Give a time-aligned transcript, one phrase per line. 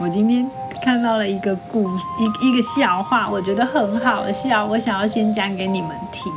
[0.00, 0.48] 我今天
[0.80, 1.84] 看到了一个故
[2.18, 6.32] 一一个笑话，我觉得很好笑，我想要先讲给你们听。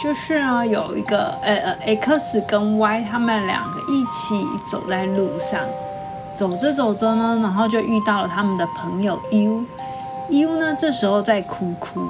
[0.00, 5.60] 就是呢，有一个呃呃 X 跟 Y 他们两个一起走在路上，
[6.32, 9.64] 走着走着呢，然后就遇到了他们的朋友 U。
[10.30, 12.00] U 呢这时候在哭哭，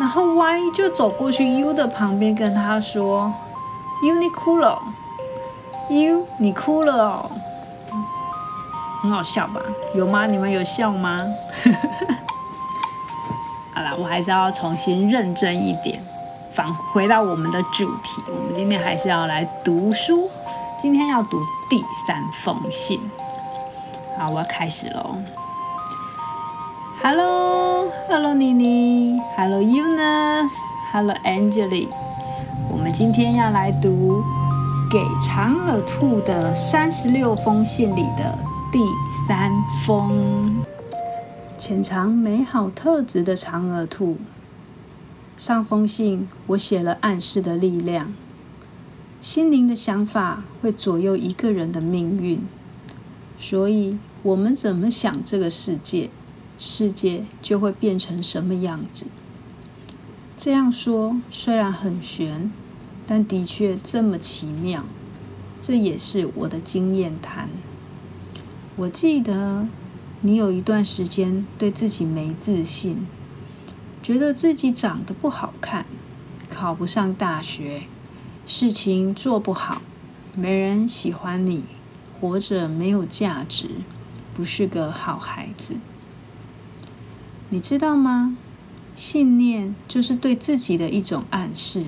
[0.00, 3.32] 然后 Y 就走过去 U 的旁边跟他说
[4.02, 4.76] ：“U 你哭了
[5.90, 7.30] ，U 你哭了哦。”
[9.02, 9.60] 很好笑吧？
[9.94, 10.26] 有吗？
[10.26, 11.26] 你们有笑吗？
[13.74, 16.02] 好啦，我还是要重新认真一点，
[16.52, 18.22] 返回到我们的主题。
[18.28, 20.30] 我们今天还是要来读书，
[20.80, 22.98] 今天要读第三封信。
[24.18, 25.16] 好，我要开始喽。
[27.02, 31.88] Hello，Hello，妮妮，Hello Eunice，Hello Angeli。
[32.70, 34.22] 我们今天要来读
[34.90, 38.36] 给长耳兔的三十六封信里的。
[38.72, 38.80] 第
[39.26, 39.52] 三
[39.84, 40.64] 封，
[41.56, 44.16] 潜藏美好特质的长耳兔。
[45.36, 48.12] 上封信我写了暗示的力量，
[49.20, 52.40] 心灵的想法会左右一个人的命运，
[53.38, 56.10] 所以我们怎么想这个世界，
[56.58, 59.06] 世界就会变成什么样子。
[60.36, 62.50] 这样说虽然很玄，
[63.06, 64.84] 但的确这么奇妙。
[65.58, 67.48] 这也是我的经验谈。
[68.78, 69.66] 我记得
[70.20, 73.06] 你有一段时间对自己没自信，
[74.02, 75.86] 觉得自己长得不好看，
[76.50, 77.84] 考不上大学，
[78.46, 79.80] 事情做不好，
[80.34, 81.62] 没人喜欢你，
[82.20, 83.70] 活着没有价值，
[84.34, 85.76] 不是个好孩子。
[87.48, 88.36] 你知道吗？
[88.94, 91.84] 信念就是对自己的一种暗示，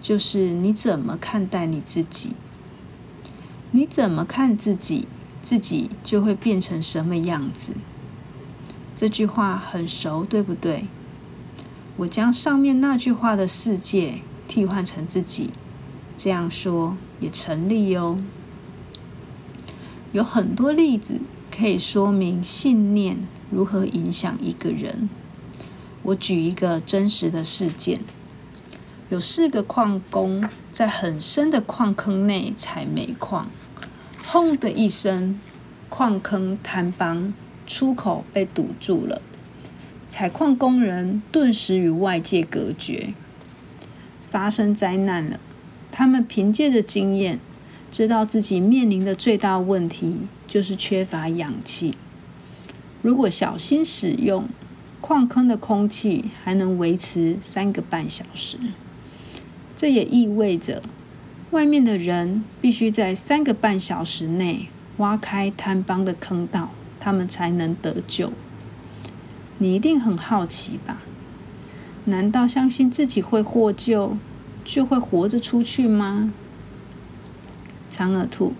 [0.00, 2.32] 就是你怎么看待你自己，
[3.72, 5.06] 你怎么看自己。
[5.42, 7.72] 自己就会变成什么样子？
[8.96, 10.86] 这句话很熟，对不对？
[11.96, 15.50] 我将上面那句话的世界替换成自己，
[16.16, 18.16] 这样说也成立哦。
[20.12, 21.20] 有很多例子
[21.54, 23.18] 可以说明信念
[23.50, 25.08] 如何影响一个人。
[26.02, 28.00] 我举一个真实的事件：
[29.10, 33.48] 有四个矿工在很深的矿坑内采煤矿。
[34.30, 35.40] 轰的一声，
[35.88, 37.32] 矿坑坍崩，
[37.66, 39.22] 出口被堵住了。
[40.06, 43.14] 采矿工人顿时与外界隔绝。
[44.30, 45.40] 发生灾难了，
[45.90, 47.38] 他们凭借着经验，
[47.90, 51.94] 知道自己面临的最大问题就是缺乏氧气。
[53.00, 54.46] 如果小心使用，
[55.00, 58.58] 矿坑的空气还能维持三个半小时。
[59.74, 60.82] 这也意味着。
[61.50, 66.70] 外面的人必须在三个半小时内挖开坍崩的坑道，
[67.00, 68.32] 他们才能得救。
[69.56, 70.98] 你一定很好奇吧？
[72.04, 74.18] 难道相信自己会获救，
[74.64, 76.32] 就会活着出去吗？
[77.88, 78.52] 长耳兔，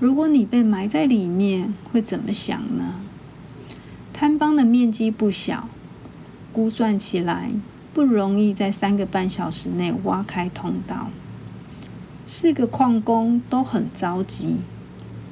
[0.00, 2.94] 如果你被埋在里面，会怎么想呢？
[4.16, 5.68] 坍崩的面积不小，
[6.52, 7.50] 估算起来
[7.92, 11.10] 不容易在三个半小时内挖开通道。
[12.30, 14.56] 四个矿工都很着急，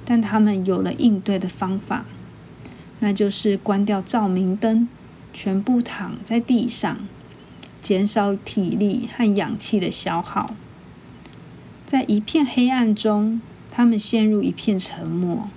[0.07, 2.07] 但他们有了应对的方法，
[3.01, 4.89] 那就是关掉照明灯，
[5.31, 6.97] 全部躺在地上，
[7.83, 10.57] 减少体力和氧气的消耗。
[11.84, 15.51] 在一片黑暗中，他们陷入一片沉默，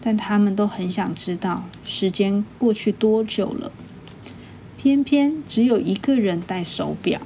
[0.00, 3.70] 但他们都很想知道时间过去多久了。
[4.78, 7.20] 偏偏只有一个人戴手表。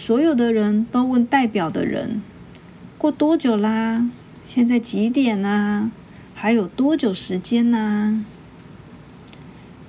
[0.00, 2.22] 所有的人都问代表的人
[2.96, 4.08] ：“过多久啦？
[4.46, 5.90] 现在几点啦？
[6.34, 8.24] 还有多久时间呢？”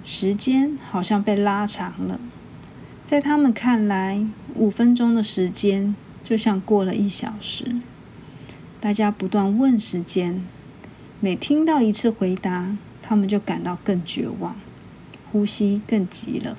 [0.04, 2.20] 时间好像被拉长了，
[3.06, 5.96] 在他们看来，五分钟的时间
[6.26, 7.78] 就像过了一小时。
[8.82, 10.44] 大家不断问时间，
[11.22, 14.58] 每听到一次回答，他们就感到更绝望，
[15.32, 16.58] 呼吸更急了。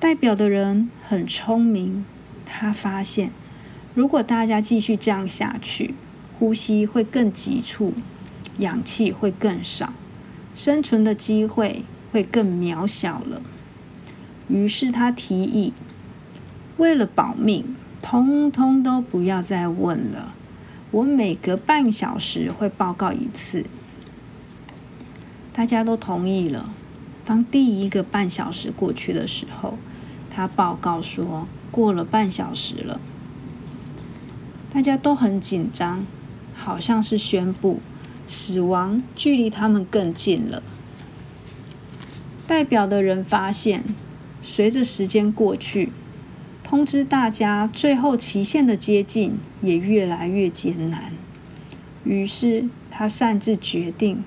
[0.00, 2.04] 代表的人很聪明，
[2.46, 3.32] 他发现，
[3.94, 5.94] 如果大家继续这样下去，
[6.38, 7.92] 呼吸会更急促，
[8.58, 9.92] 氧气会更少，
[10.54, 13.42] 生存的机会会更渺小了。
[14.46, 15.72] 于是他提议，
[16.76, 20.32] 为了保命，通通都不要再问了。
[20.92, 23.64] 我每隔半小时会报告一次。
[25.52, 26.72] 大家都同意了。
[27.28, 29.76] 当第一个半小时过去的时候，
[30.30, 32.98] 他报告说，过了半小时了，
[34.72, 36.06] 大家都很紧张，
[36.56, 37.80] 好像是宣布
[38.24, 40.62] 死亡距离他们更近了。
[42.46, 43.84] 代表的人发现，
[44.40, 45.92] 随着时间过去，
[46.64, 51.12] 通知大家最后期限的接近也越来越艰难。
[52.04, 54.24] 于是他擅自决定，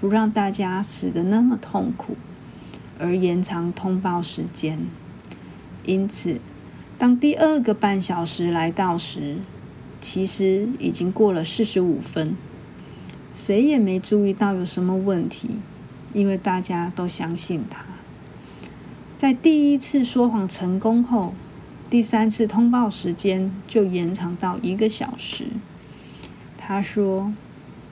[0.00, 2.16] 不让大家死得那么痛苦，
[2.98, 4.80] 而延长通报时间。
[5.84, 6.40] 因此，
[6.96, 9.36] 当第二个半小时来到时，
[10.00, 12.34] 其实已经过了四十五分。
[13.34, 15.50] 谁也没注意到有什么问题，
[16.12, 17.84] 因为大家都相信他。
[19.16, 21.34] 在第一次说谎成功后，
[21.90, 25.48] 第三次通报时间就延长到一个小时。
[26.56, 27.32] 他说：“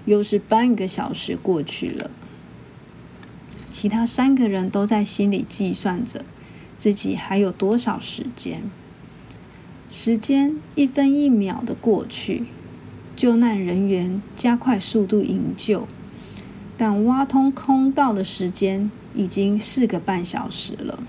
[0.08, 2.10] 又是半个小时过去了。”
[3.70, 6.24] 其他三个人都在心里计算着。
[6.76, 8.62] 自己还有多少时间？
[9.90, 12.44] 时间一分一秒的过去，
[13.16, 15.88] 救难人员加快速度营救，
[16.76, 21.00] 但挖通空道的时间已经四个半小时了。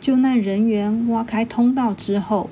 [0.00, 2.50] 救难人员挖开通道之后，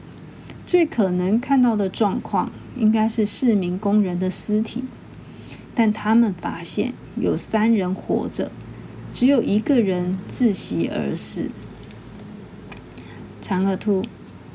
[0.65, 4.85] 最可能看到的状况应该是四名工人的尸体，
[5.75, 8.51] 但他们发现有三人活着，
[9.13, 11.51] 只有一个人窒息而死。
[13.41, 14.05] 长耳兔，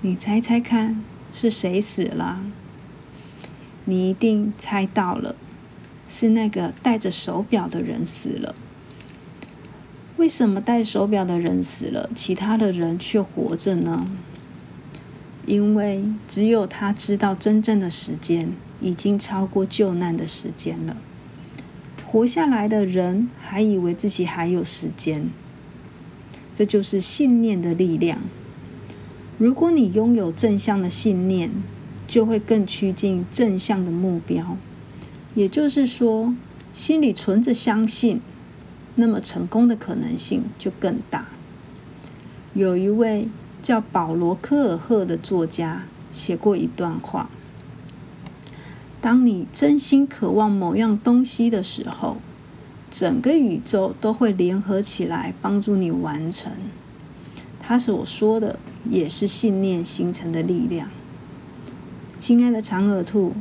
[0.02, 2.40] 你猜猜看是谁死了？
[3.86, 5.36] 你一定猜到了，
[6.08, 8.56] 是那个戴着手表的人死了。
[10.18, 14.06] 为什么戴手表的人死了，其他的人却活着呢？
[15.50, 20.96] 因为只有他知道真正的时间已经超过救难的时间了。
[22.06, 25.30] 活下来的人还以为自己还有时间，
[26.54, 28.20] 这就是信念的力量。
[29.40, 31.50] 如果你拥有正向的信念，
[32.06, 34.56] 就会更趋近正向的目标。
[35.34, 36.36] 也就是说，
[36.72, 38.22] 心里存着相信，
[38.94, 41.30] 那么成功的可能性就更大。
[42.54, 43.28] 有一位
[43.62, 47.30] 叫保罗·科尔赫的作家写过一段话：
[49.00, 52.18] 当你真心渴望某样东西的时候，
[52.90, 56.52] 整个宇宙都会联合起来帮助你完成。
[57.60, 58.60] 他所说的。
[58.90, 60.90] 也是信念形成的力量。
[62.18, 63.34] 亲爱的长耳兔，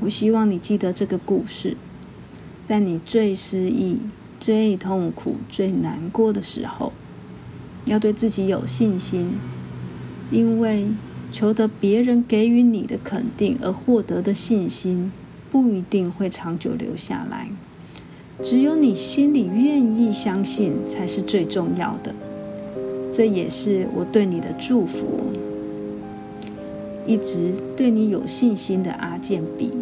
[0.00, 1.74] 我希望你记得这个故事，
[2.62, 3.98] 在你最失意、
[4.38, 6.92] 最痛苦、最难过的时候，
[7.88, 9.32] 要对自己有信心，
[10.30, 10.86] 因为
[11.32, 15.10] 求得别人给予你的肯定而获得的信心，
[15.50, 17.48] 不一定会长久留下来。
[18.42, 22.14] 只有你心里愿意相信，才是最重要的。
[23.10, 25.32] 这也是我对你的祝福。
[27.06, 29.72] 一直对你有信心的阿健比。